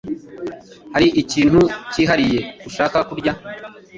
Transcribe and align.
Hari 0.93 1.07
ikintu 1.21 1.61
cyihariye 1.91 2.39
ushaka 2.67 2.97
kurya? 3.09 3.33